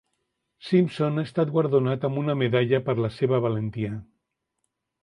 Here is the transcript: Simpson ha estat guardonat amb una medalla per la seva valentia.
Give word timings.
Simpson 0.69 1.19
ha 1.21 1.25
estat 1.29 1.51
guardonat 1.57 2.09
amb 2.09 2.23
una 2.25 2.37
medalla 2.43 2.83
per 2.89 2.99
la 3.05 3.13
seva 3.21 3.43
valentia. 3.49 3.97